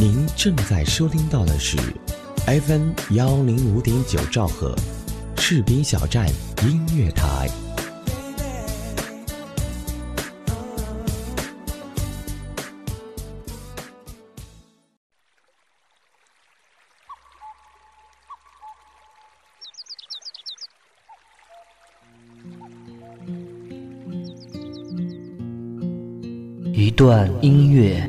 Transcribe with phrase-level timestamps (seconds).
[0.00, 1.76] 您正在收听到的是
[2.46, 4.74] FM 幺零五点九兆赫，
[5.36, 6.26] 赤兵小站
[6.62, 7.50] 音乐台。
[26.72, 28.08] 一段音乐，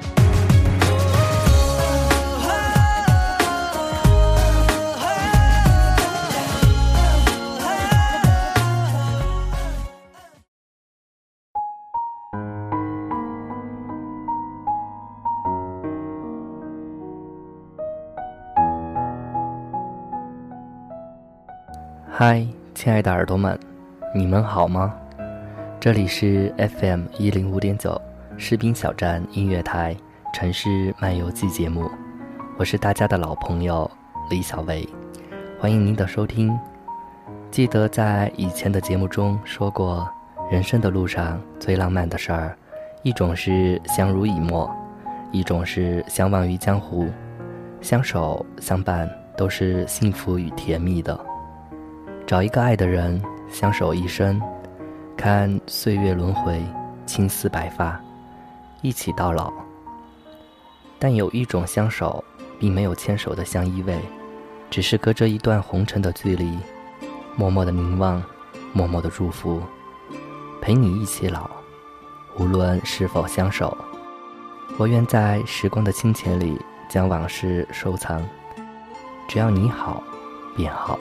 [22.23, 23.59] 嗨，亲爱的耳朵们，
[24.13, 24.93] 你们好吗？
[25.79, 27.99] 这里是 FM 一零五点九
[28.37, 29.97] 士兵小站音乐台
[30.31, 31.89] 城市漫游记节目，
[32.59, 33.89] 我是大家的老朋友
[34.29, 34.87] 李小维，
[35.59, 36.55] 欢迎您的收听。
[37.49, 40.07] 记得在以前的节目中说过，
[40.51, 42.55] 人生的路上最浪漫的事儿，
[43.01, 44.71] 一种是相濡以沫，
[45.31, 47.07] 一种是相忘于江湖，
[47.81, 51.19] 相守相伴都是幸福与甜蜜的。
[52.31, 54.41] 找一个爱的人，相守一生，
[55.17, 56.65] 看岁月轮回，
[57.05, 57.99] 青丝白发，
[58.81, 59.51] 一起到老。
[60.97, 62.23] 但有一种相守，
[62.57, 63.97] 并没有牵手的相依偎，
[64.69, 66.57] 只是隔着一段红尘的距离，
[67.35, 68.23] 默默的凝望，
[68.71, 69.61] 默默的祝福，
[70.61, 71.49] 陪你一起老。
[72.39, 73.77] 无论是否相守，
[74.77, 78.25] 我愿在时光的清浅里将往事收藏。
[79.27, 80.01] 只要你好，
[80.55, 80.97] 便好。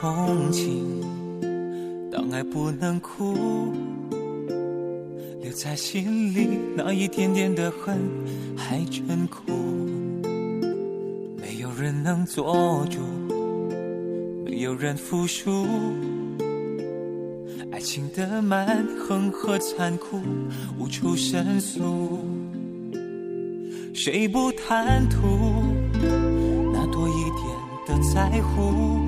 [0.00, 1.00] 同情，
[2.08, 3.72] 当爱不能哭，
[5.42, 7.98] 留在心里那一点点的恨
[8.56, 9.40] 还真苦。
[11.36, 13.00] 没有人能做主，
[14.44, 15.66] 没有人服输，
[17.72, 20.20] 爱情的蛮横和残酷
[20.78, 22.20] 无处申诉。
[23.92, 25.26] 谁不贪图
[26.72, 27.44] 那多一点
[27.84, 29.07] 的在乎？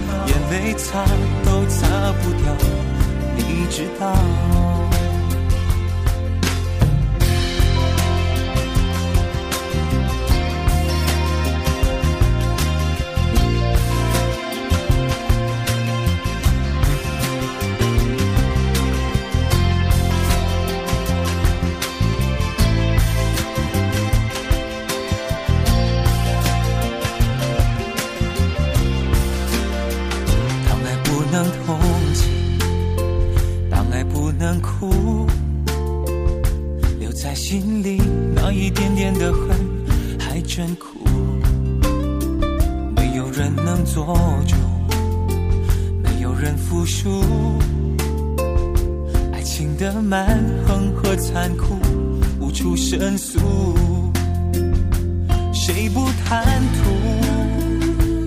[0.27, 1.03] 眼泪擦
[1.45, 2.55] 都擦不掉，
[3.35, 4.90] 你知道。
[31.31, 31.79] 能同
[32.13, 32.29] 情
[33.69, 35.25] 当爱不能哭
[36.99, 38.01] 留在心里
[38.35, 39.49] 那一点点的恨
[40.19, 40.99] 还真苦
[42.97, 44.13] 没有人能做
[44.45, 44.57] 主
[46.03, 47.23] 没有人服输
[49.31, 50.37] 爱情的蛮
[50.67, 51.79] 横和残酷
[52.41, 53.39] 无处申诉
[55.53, 56.43] 谁不贪
[56.73, 56.91] 图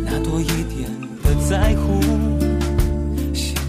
[0.06, 0.88] 那多一点
[1.22, 2.23] 的在乎？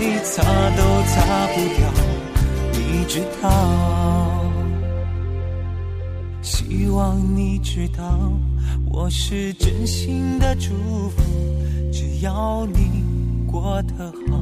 [0.00, 0.42] 你擦
[0.78, 1.92] 都擦不掉，
[2.72, 3.46] 你知道。
[6.40, 8.32] 希望你知道，
[8.90, 10.70] 我是真心的祝
[11.10, 11.22] 福，
[11.92, 13.04] 只要你
[13.46, 14.40] 过得好，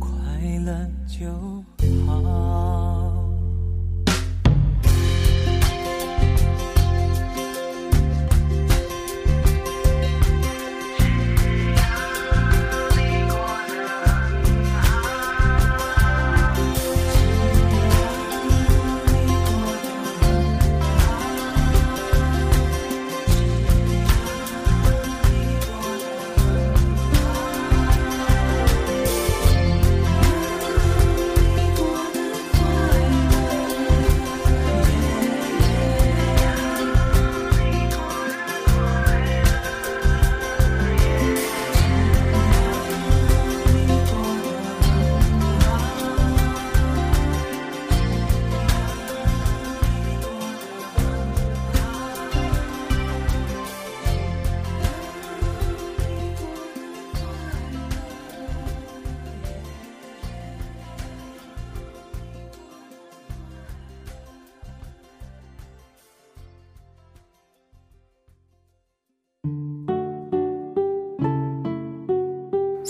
[0.00, 0.10] 快
[0.66, 0.74] 乐
[1.06, 1.30] 就
[2.04, 2.81] 好。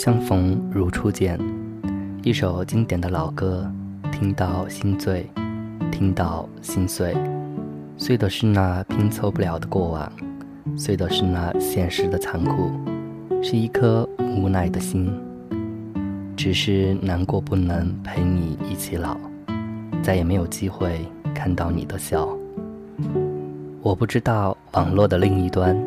[0.03, 1.39] 相逢如初见，
[2.25, 3.71] 一首经典的老歌，
[4.11, 5.31] 听到心醉，
[5.93, 7.17] 听到心碎。
[7.97, 10.13] 碎的是那拼凑不了的过往，
[10.77, 12.73] 碎的是那现实的残酷，
[13.45, 15.09] 是一颗无奈的心。
[16.37, 19.17] 只是难过不能陪你一起老，
[20.03, 22.29] 再也没有机会看到你的笑。
[23.81, 25.81] 我不知道网络的另一端，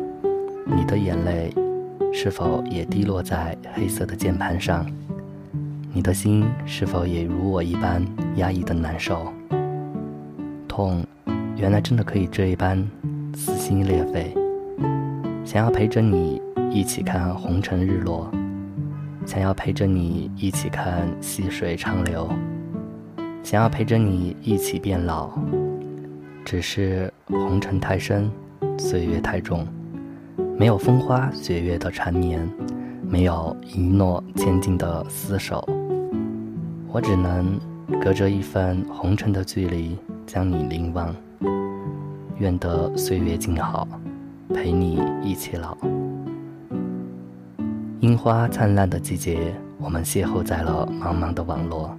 [0.64, 1.52] 你的眼泪。
[2.12, 4.86] 是否也滴落在黑色的键盘上？
[5.92, 8.04] 你的心是否也如我一般
[8.36, 9.32] 压抑的难受？
[10.68, 11.04] 痛，
[11.56, 12.86] 原来真的可以这一般
[13.34, 14.34] 撕心裂肺。
[15.44, 18.30] 想要陪着你一起看红尘日落，
[19.24, 22.28] 想要陪着你一起看细水长流，
[23.42, 25.30] 想要陪着你一起变老。
[26.44, 28.30] 只是红尘太深，
[28.78, 29.66] 岁月太重。
[30.58, 32.48] 没有风花雪月的缠绵，
[33.06, 35.62] 没有一诺千金的厮守，
[36.90, 37.60] 我只能
[38.00, 41.14] 隔着一份红尘的距离将你凝望。
[42.38, 43.86] 愿得岁月静好，
[44.54, 45.76] 陪你一起老。
[48.00, 51.94] 樱花灿烂的季节，我们邂逅在了茫茫的网络。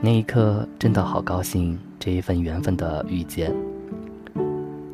[0.00, 3.54] 那一刻，真的好高兴，这一份缘分的遇见。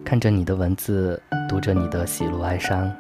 [0.09, 1.21] 看着你的文字。
[1.51, 2.91] 读着你的喜怒哀伤，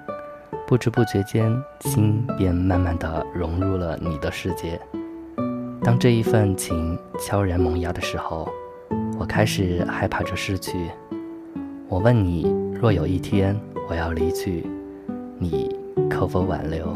[0.67, 1.51] 不知不觉间，
[1.81, 4.79] 心便慢慢的融入了你的世界。
[5.83, 8.47] 当这一份情悄然萌芽的时候，
[9.19, 10.91] 我开始害怕着失去。
[11.89, 14.67] 我问你，若有一天我要离去，
[15.39, 15.75] 你
[16.11, 16.95] 可否挽留？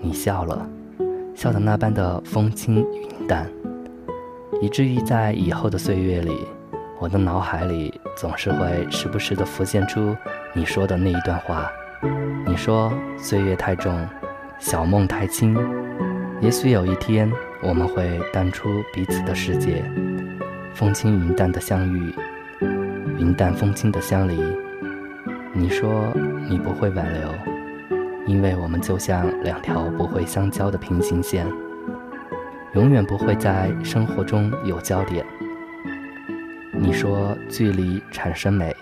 [0.00, 0.64] 你笑了，
[1.34, 3.50] 笑得那般的风轻云淡，
[4.60, 6.46] 以至于在以后的岁月里。
[7.00, 10.16] 我的脑海里总是会时不时地浮现出
[10.52, 11.70] 你说的那一段话。
[12.46, 14.06] 你说岁月太重，
[14.58, 15.56] 小梦太轻。
[16.40, 17.30] 也许有一天
[17.62, 19.84] 我们会淡出彼此的世界，
[20.74, 22.14] 风轻云淡的相遇，
[23.18, 24.42] 云淡风轻的相离。
[25.52, 26.12] 你说
[26.48, 27.28] 你不会挽留，
[28.26, 31.46] 因为我们就像两条不会相交的平行线。
[32.74, 35.24] 永远不会在生活中有交点。
[36.82, 38.74] 你说距离产生美，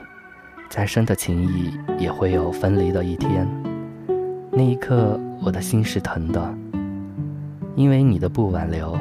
[0.71, 3.47] 再深的情谊也会有分离的一天。
[4.51, 6.55] 那一刻，我的心是疼的，
[7.77, 8.99] 因为你的不挽留，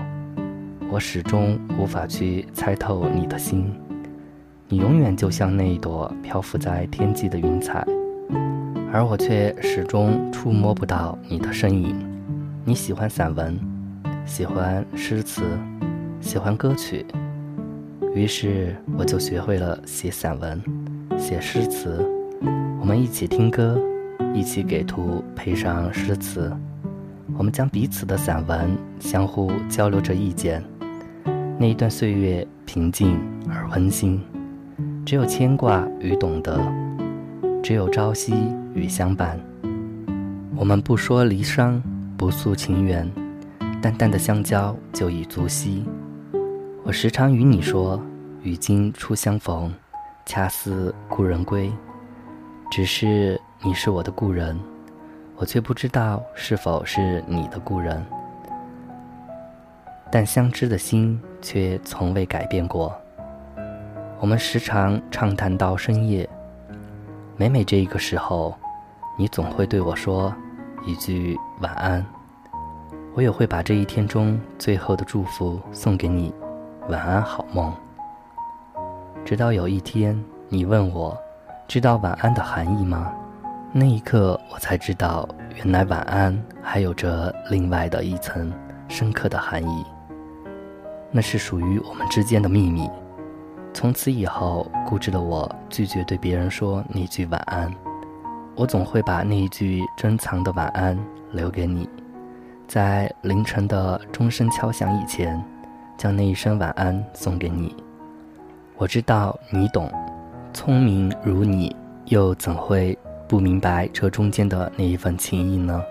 [0.91, 3.73] 我始终无法去猜透你的心。
[4.67, 7.81] 你永远就像那一朵漂浮在天际的云彩，
[8.91, 11.95] 而我却始终触摸不到你的身影。
[12.65, 13.57] 你喜欢散文，
[14.25, 15.41] 喜欢诗词，
[16.19, 17.05] 喜欢歌曲。
[18.15, 20.61] 于是我就学会了写散文，
[21.17, 22.05] 写诗词。
[22.79, 23.79] 我们一起听歌，
[24.33, 26.51] 一起给图配上诗词。
[27.37, 30.61] 我们将彼此的散文相互交流着意见。
[31.57, 34.19] 那一段岁月平静而温馨，
[35.05, 36.59] 只有牵挂与懂得，
[37.61, 38.33] 只有朝夕
[38.73, 39.39] 与相伴。
[40.55, 41.79] 我们不说离殇，
[42.17, 43.09] 不诉情缘，
[43.81, 45.85] 淡淡的相交就已足惜。
[46.89, 48.01] 我时常与你说
[48.41, 49.71] ：“与今初相逢，
[50.25, 51.71] 恰似故人归。”
[52.71, 54.59] 只是你是我的故人，
[55.35, 58.03] 我却不知道是否是你的故人。
[60.11, 62.91] 但相知的心却从未改变过。
[64.19, 66.27] 我们时常畅谈到深夜，
[67.37, 68.57] 每每这一个时候，
[69.15, 70.33] 你总会对我说
[70.87, 72.03] 一句晚安，
[73.13, 76.33] 我也会把这一天中最后的祝福送给你。
[76.89, 77.71] 晚安，好梦。
[79.23, 81.15] 直到有一天，你问我，
[81.67, 83.13] 知道晚安的含义吗？
[83.71, 88.51] 那一刻，我才知道，原来晚安还有着另外的一层
[88.87, 89.85] 深刻的含义。
[91.11, 92.89] 那是属于我们之间的秘密。
[93.71, 97.71] 从此以后，固执的我拒绝对别人说那句晚安。
[98.55, 100.97] 我总会把那一句珍藏的晚安
[101.33, 101.87] 留给你，
[102.67, 105.39] 在凌晨的钟声敲响以前。
[105.99, 107.75] 将那一声晚安送给你，
[108.77, 109.91] 我知道你懂，
[110.53, 111.75] 聪明如你，
[112.05, 115.83] 又怎会不明白这中间的那一份情谊呢？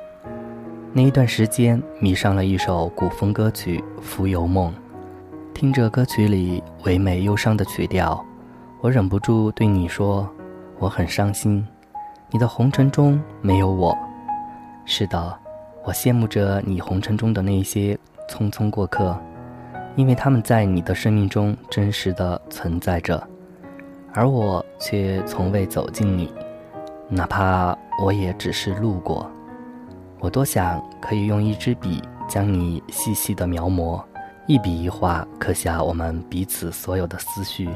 [0.94, 4.72] 那一段时间迷上了一首古风歌曲《浮游梦》，
[5.52, 8.24] 听着歌曲里唯美忧伤的曲调，
[8.80, 10.26] 我忍不住对你说
[10.80, 11.62] ：“我很伤心，
[12.30, 13.94] 你的红尘中没有我。”
[14.86, 15.38] 是的，
[15.84, 17.94] 我羡慕着你红尘中的那些
[18.30, 19.14] 匆匆过客。
[19.96, 23.20] 因为他们在你的生命中真实的存在着，
[24.12, 26.32] 而我却从未走近你，
[27.08, 29.30] 哪怕我也只是路过。
[30.20, 34.02] 我多想可以用一支笔将你细细的描摹，
[34.46, 37.68] 一笔一画刻下我们彼此所有的思绪。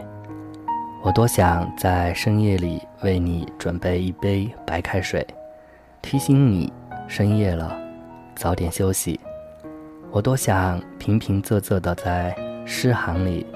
[1.02, 5.26] 我多想在深夜里为你准备一杯白开水，
[6.00, 6.72] 提醒你
[7.08, 7.76] 深夜了，
[8.36, 9.18] 早点休息。
[10.14, 13.46] 我多想平平仄仄的在诗行里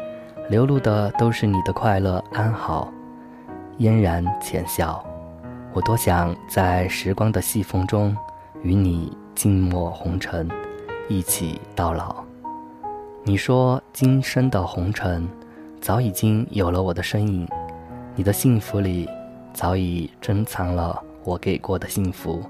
[0.49, 2.91] 流露的都是你的快乐安好，
[3.77, 5.05] 嫣然浅笑。
[5.75, 8.17] 我多想在时光的细缝中
[8.63, 10.49] 与你静默红尘，
[11.11, 12.25] 一起到老。
[13.23, 15.29] 你说今生的红尘
[15.79, 17.47] 早已经有了我的身影，
[18.15, 19.07] 你的幸福里
[19.53, 22.43] 早已珍藏了我给过的幸福。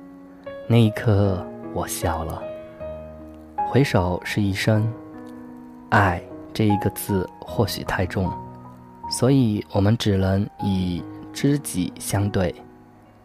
[0.69, 1.45] 那一刻，
[1.75, 2.41] 我笑了。
[3.69, 4.91] 回首是一生，
[5.91, 6.23] 爱
[6.55, 8.33] 这一个字或许太重，
[9.11, 12.55] 所以我们只能以知己相对。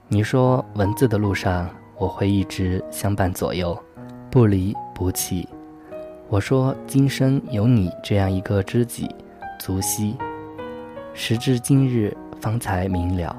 [0.07, 3.77] 你说文字的路上，我会一直相伴左右，
[4.31, 5.47] 不离不弃。
[6.27, 9.07] 我说今生有你这样一个知己，
[9.59, 10.17] 足惜。
[11.13, 13.33] 时至今日方才明了，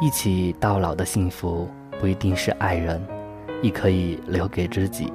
[0.00, 1.68] 一起到老的幸福
[1.98, 3.04] 不一定是爱人，
[3.60, 5.12] 亦可以留给知己。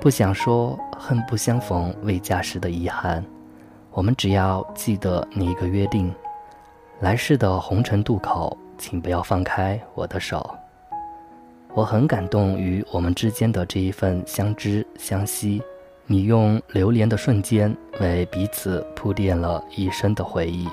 [0.00, 3.22] 不想说恨不相逢未嫁时的遗憾，
[3.90, 6.10] 我们只要记得你一个约定，
[7.00, 10.56] 来世的红尘渡口，请不要放开我的手。
[11.74, 15.62] 我很感动于我们之间的这一份相知相惜，
[16.06, 20.66] 你用流连的瞬间为彼此铺垫了一生的回忆。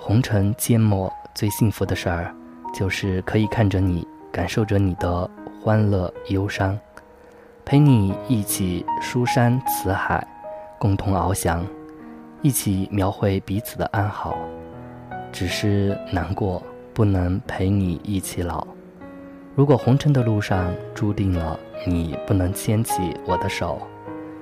[0.00, 2.34] 红尘缄默，最幸福的事儿，
[2.72, 5.30] 就是可以看着你，感受着你的
[5.62, 6.78] 欢乐忧伤。
[7.68, 10.26] 陪你一起书山辞海，
[10.78, 11.62] 共同翱翔，
[12.40, 14.38] 一起描绘彼此的安好。
[15.30, 16.62] 只是难过，
[16.94, 18.66] 不能陪你一起老。
[19.54, 23.82] 如果红尘的路上注定了你不能牵起我的手，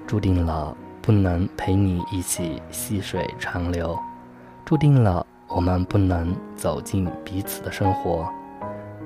[0.06, 3.98] 注定了不能陪你一起细水长流，
[4.64, 8.32] 注定了我们不能走进彼此的生活，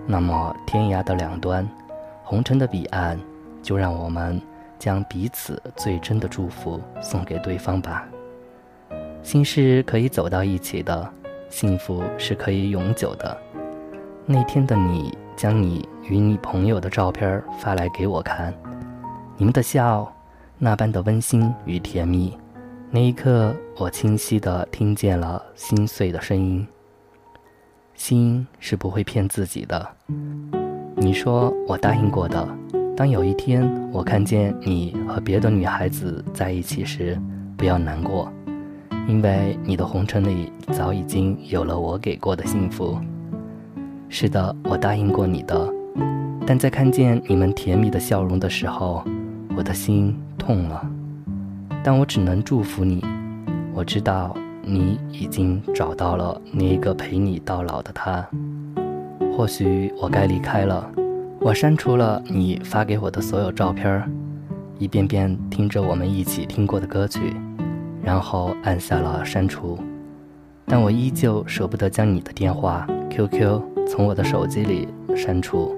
[0.07, 1.67] 那么天涯的两端，
[2.23, 3.19] 红尘的彼岸。
[3.63, 4.41] 就让我们
[4.79, 8.07] 将彼此最真的祝福送给对方吧。
[9.23, 11.13] 心是可以走到一起的，
[11.49, 13.37] 幸福是可以永久的。
[14.25, 18.55] 那天的你，将你与你朋友的照片发来给我看，
[19.37, 20.11] 你们的笑，
[20.59, 22.37] 那般的温馨与甜蜜。
[22.91, 26.67] 那一刻，我清晰地听见了心碎的声音。
[27.95, 29.87] 心是不会骗自己的。
[30.97, 32.49] 你说我答应过的，
[33.01, 37.19] 当有一天我看见你和别的女孩子在一起时，
[37.57, 38.31] 不要难过，
[39.09, 43.01] 因为你的红尘里早已经有了我给过的幸福。
[44.11, 45.67] 是的，我答应过你的，
[46.47, 49.03] 但在看见你们甜蜜的笑容的时候，
[49.57, 50.87] 我的心痛了。
[51.83, 53.03] 但我只能祝福你，
[53.73, 58.29] 我知道你已经找到了那个陪你到老的他。
[59.35, 60.87] 或许我该离开了，
[61.43, 64.07] 我删除了你发给我的所有照片，
[64.79, 67.35] 一遍遍听着我们一起听过的歌曲，
[68.03, 69.79] 然后按下了删除。
[70.67, 75.75] 但我依旧舍不得将你的电话、QQ 从我的手机里删除。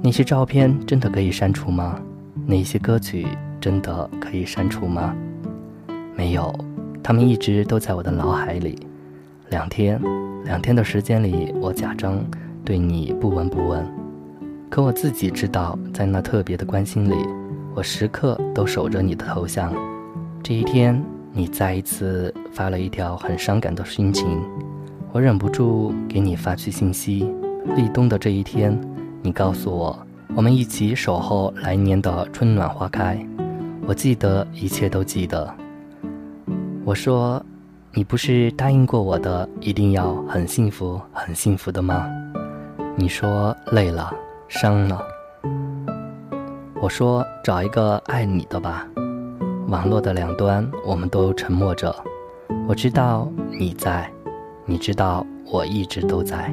[0.00, 2.00] 那些照片真的可以删除吗？
[2.46, 3.26] 那些歌曲？
[3.60, 5.14] 真的可以删除吗？
[6.16, 6.54] 没有，
[7.02, 8.78] 他们一直都在我的脑海里。
[9.50, 10.00] 两天，
[10.44, 12.24] 两天的时间里，我假装
[12.64, 13.84] 对你不闻不问，
[14.70, 17.14] 可我自己知道，在那特别的关心里，
[17.74, 19.74] 我时刻都守着你的头像。
[20.44, 24.40] 这一天，你再一次发了一条很伤感的心情，
[25.10, 27.28] 我忍不住给你发去信息。
[27.74, 28.80] 立冬的这一天，
[29.22, 33.18] 你告诉我，我们一起守候来年的春暖花开。
[33.88, 35.52] 我记得一切都记得。
[36.84, 37.44] 我说，
[37.92, 42.08] 你不是答应过我的，一定要很幸福、很幸福的吗？
[42.96, 44.12] 你说累了、
[44.50, 45.00] 伤了。
[46.82, 48.84] 我说找一个爱你的吧。
[49.68, 51.94] 网络的两端，我们都沉默着。
[52.66, 54.10] 我知道你在，
[54.66, 56.52] 你知道我一直都在。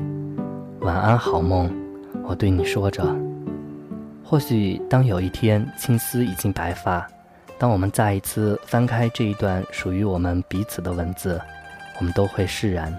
[0.82, 1.76] 晚安，好梦。
[2.24, 3.04] 我对你说着。
[4.24, 7.06] 或许当有一天青丝已经白发。
[7.58, 11.42] 当我们再一次翻开这一段属于我们彼此的文字，
[11.98, 12.96] 我们都会释然。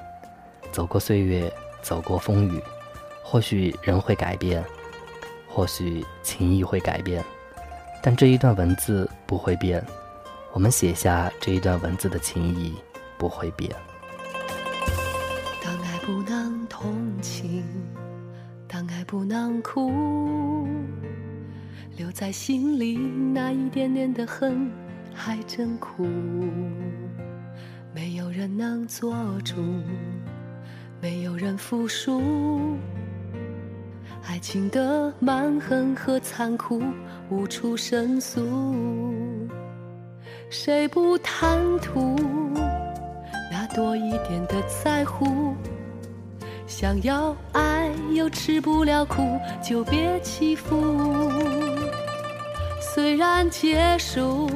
[0.72, 2.60] 走过岁月，走过风雨，
[3.22, 4.64] 或许人会改变，
[5.58, 7.20] 或许情谊会改变，
[8.00, 9.84] 但这一段文字不会变。
[10.52, 12.76] 我们写下这一段文字的情谊
[13.18, 13.68] 不会变。
[15.60, 17.64] 当爱不能同情，
[18.68, 20.68] 当爱不能哭。
[21.96, 24.70] 留在心里那一点点的恨，
[25.12, 26.06] 还真苦。
[27.92, 29.12] 没有人能做
[29.44, 29.56] 主，
[31.00, 32.22] 没有人服输。
[34.26, 36.82] 爱情的蛮横和残酷，
[37.30, 38.40] 无处申诉。
[40.50, 42.16] 谁不贪图
[43.50, 45.54] 那多一点的在乎？
[46.66, 51.32] 想要爱又吃不了苦，就别欺负。
[52.80, 54.50] 虽然结束，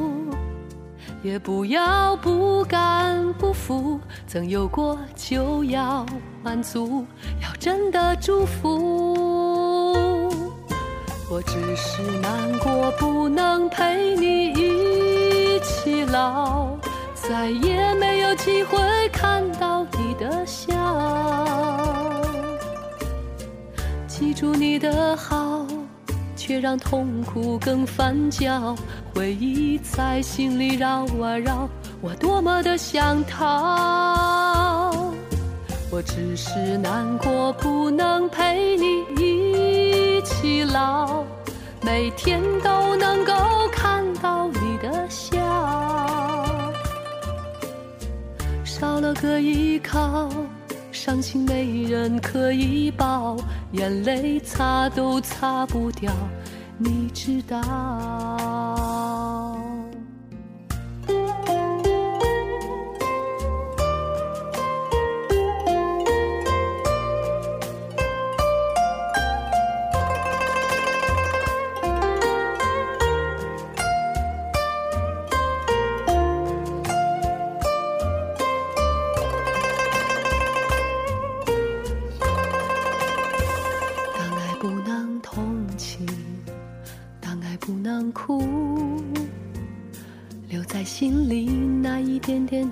[1.22, 3.98] 也不要不甘不服。
[4.26, 6.04] 曾有过就要
[6.42, 7.06] 满足，
[7.42, 9.41] 要真的祝福。
[11.34, 16.68] 我只是难过，不能陪你一起老，
[17.14, 18.78] 再也没有机会
[19.10, 20.74] 看到你的笑。
[24.06, 25.66] 记住你的好。
[26.36, 28.74] 却让痛苦更翻搅，
[29.14, 31.68] 回忆在心里绕啊绕，
[32.00, 35.14] 我多么的想逃。
[35.88, 41.01] 我只是难过，不能陪你一起老，
[41.94, 43.34] 每天都能够
[43.70, 45.38] 看到你的笑，
[48.64, 50.30] 少了个依靠。
[50.90, 53.36] 伤心没人可以抱，
[53.72, 56.10] 眼泪擦都擦不掉，
[56.78, 57.60] 你知道。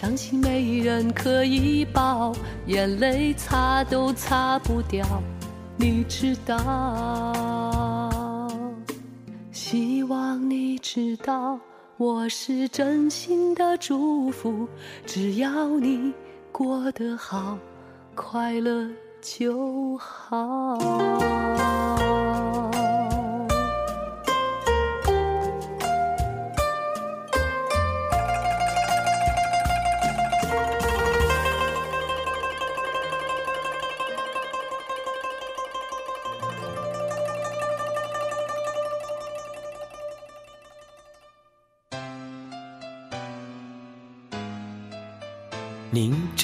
[0.00, 2.32] 伤心没人可以抱，
[2.68, 5.06] 眼泪擦都擦不掉，
[5.76, 6.56] 你知道。
[9.52, 11.60] 希望你知道，
[11.98, 14.66] 我是真心的祝福，
[15.04, 16.14] 只要你
[16.50, 17.58] 过得好，
[18.14, 18.88] 快乐
[19.20, 20.78] 就好。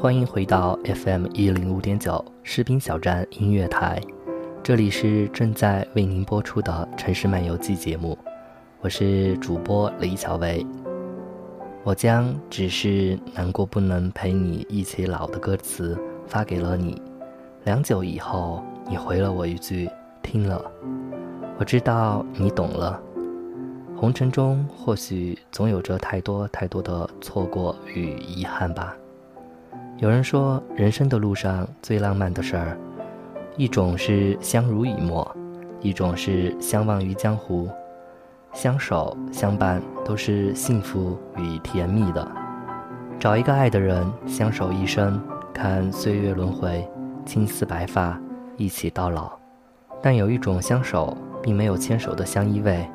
[0.00, 4.00] 欢迎回到 FM 一零五点九士兵小站音乐台，
[4.62, 8.16] 这里是正在为您播出的城市漫游记节目，
[8.80, 10.66] 我是主播李小薇。
[11.84, 17.02] 我将只是难过不能陪你一起老的歌词发给了你，
[17.64, 19.86] 良久以后，你回了我一句
[20.22, 20.64] 听了，
[21.58, 22.98] 我知道你懂了。
[23.94, 28.96] 红尘中或许总有着太多太多的错过与遗憾吧。
[30.00, 32.74] 有人说，人生的路上最浪漫的事儿，
[33.58, 35.30] 一种是相濡以沫，
[35.82, 37.68] 一种是相忘于江湖。
[38.54, 42.26] 相守相伴都是幸福与甜蜜的。
[43.18, 46.88] 找一个爱的人，相守一生，看岁月轮回，
[47.26, 48.18] 青丝白发，
[48.56, 49.30] 一起到老。
[50.00, 52.86] 但有一种相守，并没有牵手的相依偎，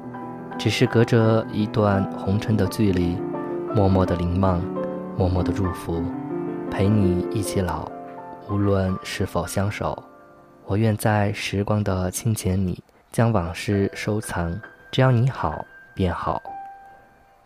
[0.57, 3.15] 只是隔着一段红尘的距离，
[3.75, 4.59] 默默的凝望，
[5.15, 6.03] 默默的祝福。
[6.69, 7.89] 陪你一起老，
[8.49, 10.03] 无论是否相守，
[10.65, 14.59] 我愿在时光的清浅里将往事收藏。
[14.91, 16.41] 只要你好，便好。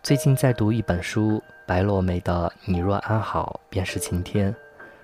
[0.02, 4.52] 最近在读一本书，白落梅的《你若安好，便是晴天》。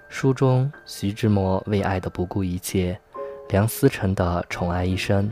[0.09, 2.99] 书中徐志摩为爱的不顾一切，
[3.49, 5.31] 梁思成的宠爱一生。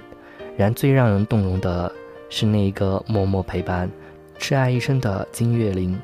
[0.57, 1.91] 然最让人动容的
[2.31, 3.91] 是那个默默陪伴、
[4.39, 6.01] 挚爱一生的金岳霖。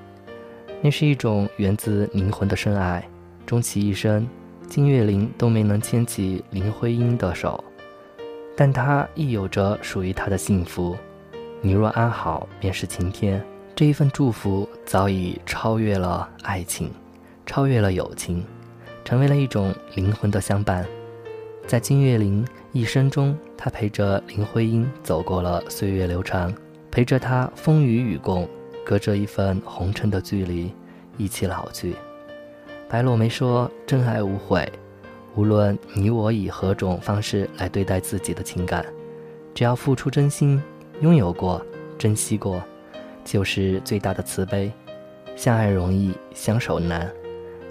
[0.83, 3.07] 那是一种源自灵魂的深爱，
[3.45, 4.27] 终其一生，
[4.67, 7.63] 金岳霖都没能牵起林徽因的手，
[8.57, 10.97] 但他亦有着属于他的幸福。
[11.61, 13.45] 你若安好，便是晴天。
[13.75, 16.91] 这一份祝福早已超越了爱情，
[17.45, 18.45] 超越了友情，
[19.05, 20.87] 成为了一种灵魂的相伴。
[21.67, 26.53] 在金岳霖一生中，他陪着林徽因走过了岁月流长，
[26.91, 28.49] 陪着她风雨与共。
[28.91, 30.75] 隔着一份红尘的距离，
[31.17, 31.95] 一起老去。
[32.89, 34.69] 白落梅说：“真爱无悔，
[35.37, 38.85] 无论你我以何种方式来对待自己的情感，
[39.55, 40.61] 只要付出真心，
[41.03, 41.65] 拥有过，
[41.97, 42.61] 珍惜过，
[43.25, 44.73] 就是最大的慈悲。
[45.37, 47.09] 相爱容易，相守难。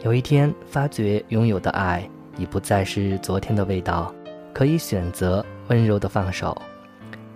[0.06, 4.16] 有一天发觉拥有的爱已不再是昨天的味道，
[4.54, 6.58] 可以选择温柔的放手，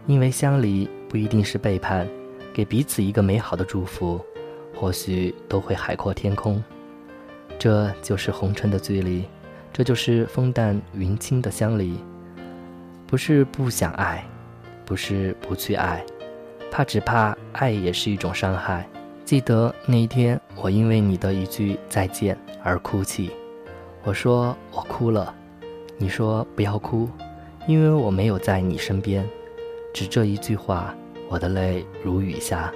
[0.07, 2.07] 因为相离不一定是背叛。”
[2.53, 4.23] 给彼此一个美好的祝福，
[4.75, 6.63] 或许都会海阔天空。
[7.57, 9.25] 这就是红尘的距离，
[9.71, 11.97] 这就是风淡云轻的相离。
[13.07, 14.23] 不是不想爱，
[14.85, 16.03] 不是不去爱，
[16.71, 18.87] 怕只怕爱也是一种伤害。
[19.25, 23.31] 记得那一天，我因为你的一句再见而哭泣。
[24.03, 25.33] 我说我哭了，
[25.97, 27.09] 你说不要哭，
[27.67, 29.27] 因为我没有在你身边。
[29.93, 30.93] 只这一句话，
[31.33, 32.71] 我的泪如雨下。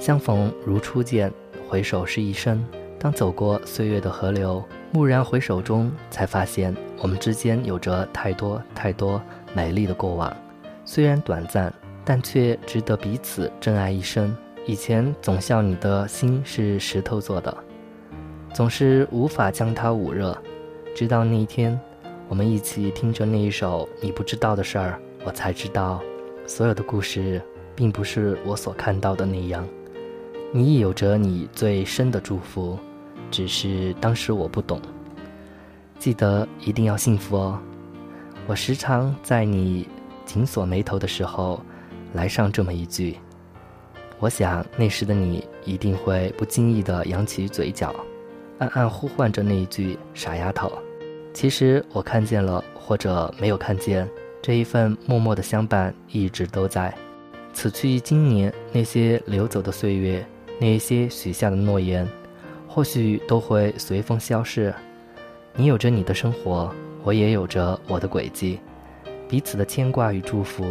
[0.00, 1.32] 相逢如初见，
[1.68, 2.66] 回首是一生。
[2.98, 4.60] 当走过岁月的河流，
[4.92, 9.22] 蓦然回首中，才发现我们之间有着太多太多
[9.54, 10.36] 美丽的过往。
[10.84, 11.72] 虽然短暂，
[12.04, 14.36] 但却值得彼此珍爱一生。
[14.66, 17.56] 以前总笑你的心是石头做的，
[18.52, 20.36] 总是无法将它捂热。
[20.92, 21.78] 直到那一天，
[22.26, 26.02] 我们一起听着那一首你不知道的事儿，我才知道，
[26.48, 27.40] 所有的故事
[27.76, 29.68] 并不是我所看到的那样。
[30.50, 32.78] 你也有着你最深的祝福，
[33.30, 34.80] 只是当时我不懂。
[35.98, 37.60] 记得一定要幸福哦。
[38.46, 39.86] 我时常在你
[40.24, 41.60] 紧锁眉头的时候，
[42.14, 43.18] 来上这么一句。
[44.18, 47.94] 我想那时的你一定会不经意地扬起嘴角，
[48.58, 50.72] 暗暗呼唤着那一句“傻丫头”。
[51.34, 54.08] 其实我看见了，或者没有看见，
[54.48, 56.94] 这一份默默的相伴一直都在。
[57.52, 60.26] 此去经年，那些流走的岁月，
[60.58, 62.08] 那些许下的诺言，
[62.66, 64.74] 或许都会随风消逝。
[65.54, 68.58] 你有着你的生活，我也有着我的轨迹，
[69.28, 70.64] 彼此的牵挂与祝福。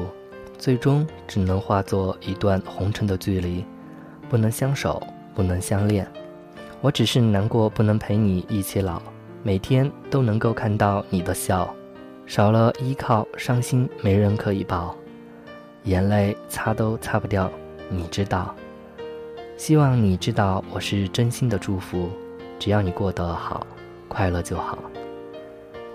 [0.58, 3.63] 最终只能化作一段红尘的距离，
[4.28, 5.00] 不能相守，
[5.36, 6.12] 不能相恋。
[6.82, 9.00] 我只是难过，不能陪你一起老，
[9.44, 11.72] 每天都能够看到你的笑，
[12.28, 14.94] 少了依靠，伤心没人可以抱，
[15.86, 17.50] 眼泪擦都擦不掉。
[17.90, 18.54] 你知道，
[19.56, 22.10] 希望你知道我是真心的祝福，
[22.60, 23.66] 只要你过得好，
[24.10, 24.78] 快乐就好。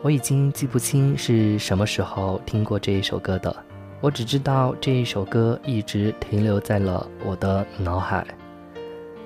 [0.00, 3.54] 我已经记不清是什么时候听过这一首歌的。
[4.00, 8.26] 我只知道这一首歌一直停留在了我的脑海。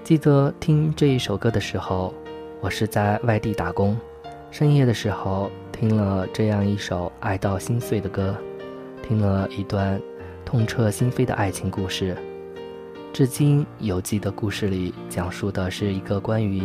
[0.02, 2.12] 记得听这一首歌的时候，
[2.60, 3.96] 我是在外地打工，
[4.50, 8.34] 深夜的时候听了这样一首爱到心碎的歌，
[9.02, 10.00] 听了一段
[10.42, 12.16] 痛彻心扉的爱情故事。
[13.12, 16.62] 至今犹记得故事里讲述的是一个关于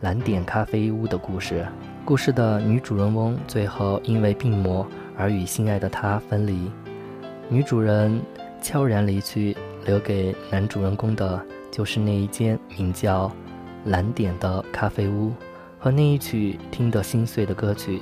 [0.00, 1.66] 蓝点咖啡屋的故事。
[2.02, 4.86] 故事的女主人翁最后因为病魔
[5.18, 6.70] 而与心爱的他分离。
[7.50, 8.18] 女主人
[8.62, 11.38] 悄然离去，留给男主人公的
[11.70, 13.30] 就是那一间名叫
[13.84, 15.30] “蓝点”的咖啡屋，
[15.78, 18.00] 和那一曲听得心碎的歌曲。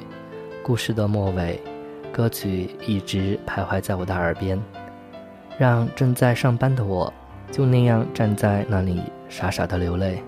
[0.65, 1.61] 故事的末尾，
[2.11, 4.59] 歌曲一直徘徊在我的耳边，
[5.59, 7.13] 让正在上班的我，
[7.53, 10.23] 就那样站在那里傻傻的流泪，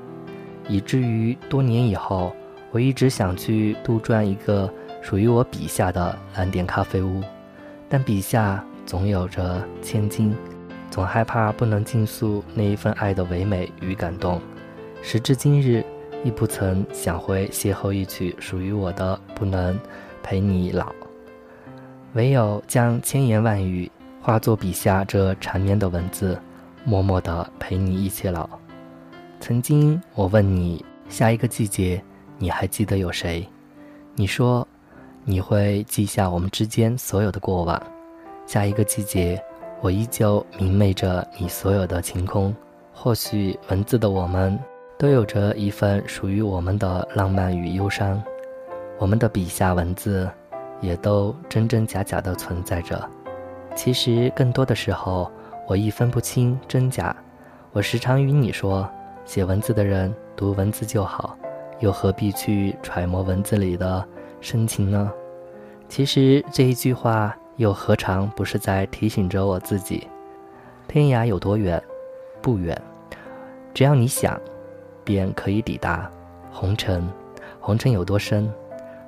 [0.68, 2.36] 以至于多年以后，
[2.70, 4.70] 我一直想去杜撰一个
[5.00, 7.22] 属于我笔下的蓝点咖啡屋，
[7.88, 8.62] 但笔下。
[8.86, 10.32] 总有着千金，
[10.92, 14.40] 总害怕不能尽诉那一份爱的唯美与感动。
[15.02, 15.84] 时至今日，
[16.22, 19.76] 亦不曾想会邂逅一曲属于我的，不能
[20.26, 20.92] 陪你老。
[22.14, 23.88] 唯有将千言万语
[24.20, 26.36] 化作笔下这缠绵的文字，
[26.84, 28.48] 默默地陪你一起老。
[29.38, 32.02] 曾经我问你，下一个季节
[32.38, 33.46] 你还记得有谁？
[34.16, 34.66] 你说，
[35.24, 37.80] 你会记下我们之间所有的过往。
[38.46, 39.40] 下一个季节，
[39.80, 42.52] 我依旧明媚着你所有的晴空。
[42.92, 44.58] 或许文字的我们，
[44.98, 48.20] 都有着一份属于我们的浪漫与忧伤。
[48.98, 50.28] 我们的笔下文字，
[50.80, 53.08] 也都真真假假的存在着。
[53.74, 55.30] 其实更多的时候，
[55.66, 57.14] 我亦分不清真假。
[57.72, 58.88] 我时常与你说，
[59.24, 61.36] 写文字的人读文字就好，
[61.80, 64.06] 又何必去揣摩文字里的
[64.40, 65.12] 深情呢？
[65.88, 67.36] 其实这一句话。
[67.56, 70.06] 又何尝不是在提醒着我自己？
[70.86, 71.82] 天涯有多远？
[72.42, 72.78] 不远，
[73.72, 74.38] 只要你想，
[75.02, 76.06] 便可以抵达。
[76.50, 77.02] 红尘，
[77.58, 78.52] 红尘有多深？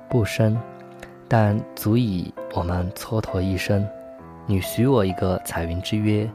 [0.09, 0.57] 不深，
[1.27, 3.87] 但足以我们蹉跎一生。
[4.47, 6.27] 你许我一个彩云之约，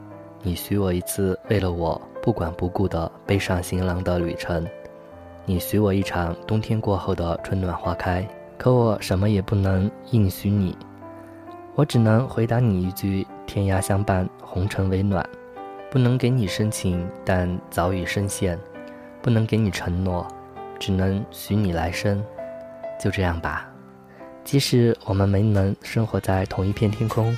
[0.43, 4.65] 你许我一次为了我不管不顾的背上行囊的旅程，
[5.45, 8.25] 你许我一场冬天过后的春暖花开。
[8.57, 10.79] 可我什么也不能应许你。
[11.75, 15.29] 我只能回答你一句：天涯相伴，红尘为暖。
[15.91, 18.57] 不能给你深情，但早已深陷；
[19.21, 20.25] 不能给你承诺，
[20.79, 22.23] 只能许你来生。
[23.05, 23.69] 就这样吧。
[24.45, 27.37] 即使我们没能生活在同一片天空，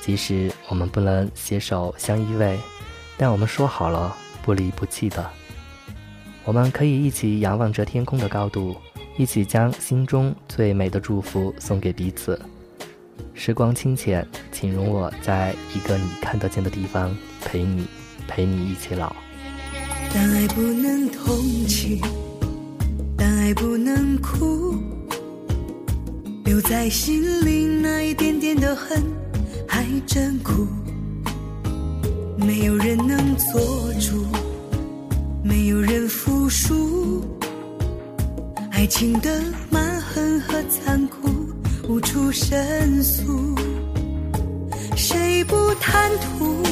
[0.00, 2.56] 即使我们不能携手相依偎，
[3.16, 5.24] 但我们说好了不离不弃的。
[6.44, 8.76] 我们可以一起仰望着天空的高度，
[9.16, 12.40] 一起将心中最美的祝福送给彼此。
[13.32, 17.86] 时光清浅，请容我在一个你看得见的地方陪你，
[18.26, 19.14] 陪你一起老。
[20.12, 21.36] 当爱不能同
[21.68, 22.00] 情，
[23.38, 24.74] 爱不能哭，
[26.44, 29.02] 留在心里那一点点的恨
[29.68, 30.66] 还真苦。
[32.36, 33.60] 没有人能做
[34.00, 34.26] 主，
[35.44, 37.22] 没有人服输，
[38.72, 41.28] 爱情的蛮横和残酷
[41.88, 43.54] 无处申诉。
[44.96, 46.62] 谁不贪图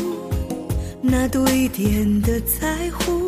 [1.00, 3.27] 那多一点的在乎？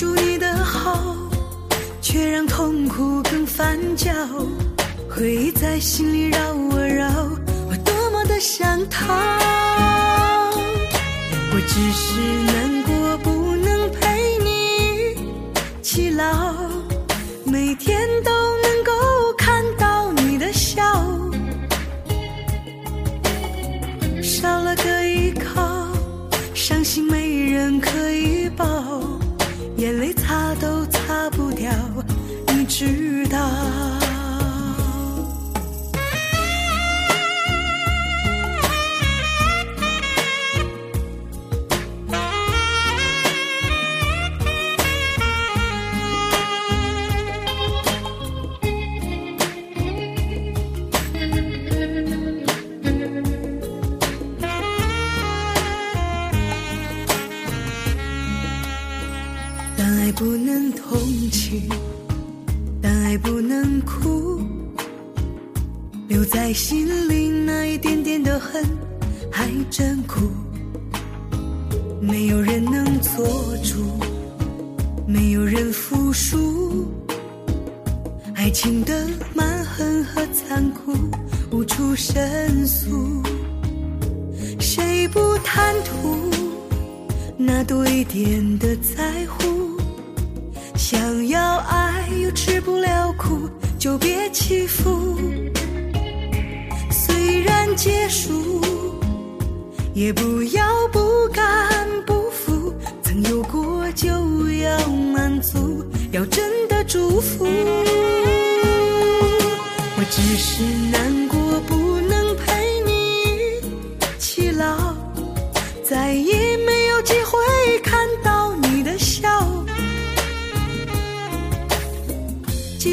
[0.00, 1.14] 住你的好，
[2.00, 4.10] 却让痛苦更翻搅。
[5.10, 7.06] 回忆在心里绕啊绕，
[7.68, 9.12] 我多么的想逃。
[11.52, 16.54] 我只是难过，不能陪你起老，
[17.44, 18.30] 每天都
[18.62, 18.92] 能够
[19.36, 20.82] 看到你的笑，
[24.22, 25.86] 少了个依靠，
[26.54, 27.29] 伤心没。
[30.14, 31.70] 擦都擦不掉，
[32.48, 33.99] 你知道。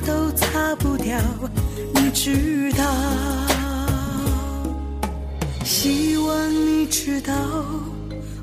[0.00, 1.18] 都擦不掉，
[1.94, 2.84] 你知道。
[5.64, 7.34] 希望你知道，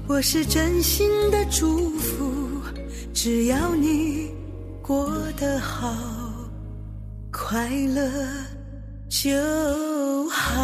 [0.08, 2.62] 我是真心的祝福，
[3.14, 4.32] 只要你
[4.82, 5.94] 过得好，
[7.32, 8.10] 快乐
[9.10, 10.62] 就好。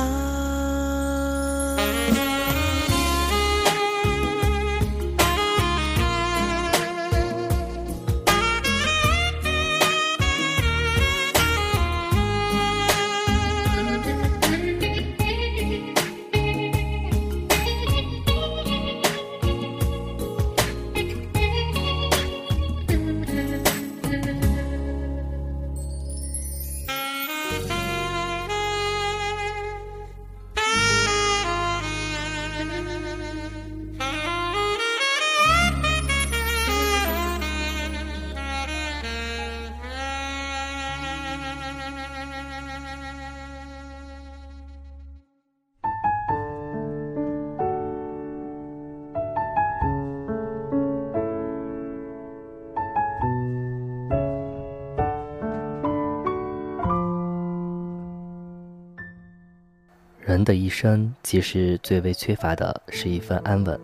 [60.43, 63.79] 的一生其实最为缺乏的是一份安稳。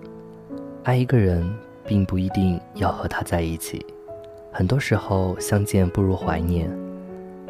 [0.83, 1.47] 爱一个人，
[1.85, 3.85] 并不一定要和他在一起，
[4.51, 6.69] 很多时候相见不如怀念。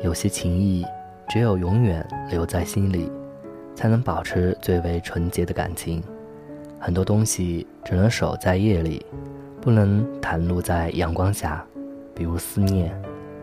[0.04, 0.86] 有些情谊，
[1.28, 3.12] 只有永远留在心里，
[3.76, 6.04] 才能保持最为纯洁的感情。
[6.80, 9.06] 很多东西只能守在夜里，
[9.62, 11.66] 不能袒露在阳光下，
[12.16, 12.92] 比如思念，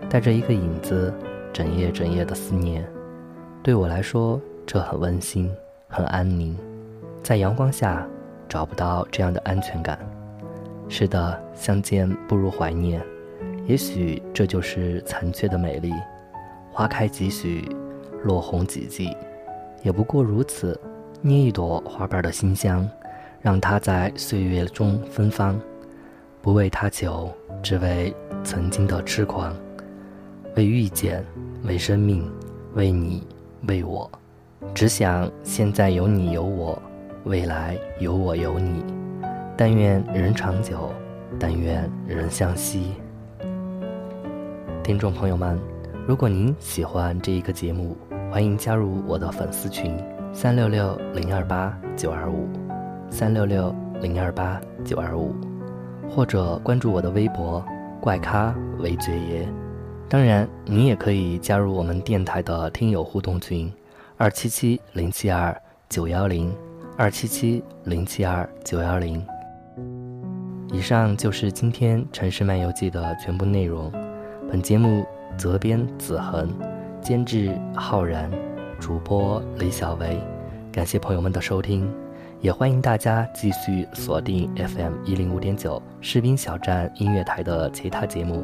[0.09, 1.13] 带着一个影子，
[1.53, 2.87] 整夜整夜的思念。
[3.63, 5.51] 对我来说，这很温馨，
[5.89, 6.57] 很安宁。
[7.23, 8.07] 在阳光下
[8.49, 9.99] 找不到这样的安全感。
[10.89, 13.01] 是的，相见不如怀念，
[13.67, 15.93] 也许这就是残缺的美丽。
[16.71, 17.71] 花开几许，
[18.25, 19.17] 落红几季，
[19.83, 20.79] 也不过如此。
[21.23, 22.87] 捏一朵花瓣的馨香。
[23.43, 25.61] 让它在岁月中芬芳，
[26.43, 28.13] 不为他求，只为
[28.43, 29.55] 曾经的痴狂，
[30.57, 31.25] 为遇见，
[31.63, 32.29] 为生命，
[32.75, 33.25] 为你，
[33.69, 34.11] 为我，
[34.75, 36.81] 只想现在有你有我，
[37.25, 38.85] 未来有我有你。
[39.57, 40.93] 但愿人长久，
[41.39, 42.95] 但愿人相惜。
[44.83, 45.59] 听众朋友们，
[46.07, 47.97] 如果您喜欢这一个节目，
[48.31, 49.97] 欢迎加入我的粉丝群：
[50.33, 52.49] 三六六零二八九二五。
[53.09, 55.33] 三六六零二八九二五，
[56.11, 57.65] 或者关注我的微博
[58.03, 59.49] “怪咖韦爵爷”。
[60.09, 63.73] 当然，你也可以加入我们电台的听友互动群：
[64.19, 65.55] 二七七零七二
[65.91, 66.51] 九幺零
[66.97, 69.23] 二七七零七二九幺零。
[70.73, 73.93] 以上就是今天《城市漫游记》的全部内容。
[74.51, 75.05] 本节目
[75.37, 76.49] 责编子恒，
[77.03, 78.31] 监制浩然，
[78.81, 80.19] 主播李小维。
[80.73, 81.87] 感谢朋友们的收听。
[82.41, 88.43] 也欢迎大家继续锁定 FM 一零五点九士兵小站音乐台的其他节目，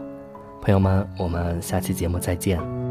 [0.61, 2.82] 朋友们，我们下期节目再见。